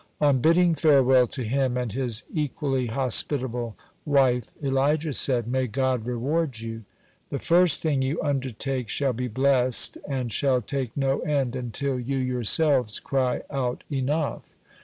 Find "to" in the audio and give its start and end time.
1.27-1.43